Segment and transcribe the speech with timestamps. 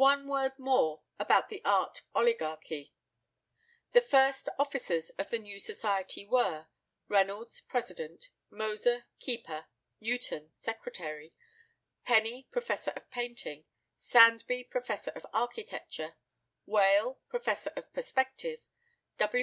[0.00, 2.94] One word more about the art oligarchy.
[3.92, 6.68] The first officers of the new society were
[7.06, 9.66] Reynolds, president; Moser, keeper;
[10.00, 11.34] Newton, secretary;
[12.06, 13.66] Penny, professor of painting;
[13.98, 16.14] Sandby, professor of architecture;
[16.64, 18.60] Wale, professor of perspective;
[19.18, 19.40] W.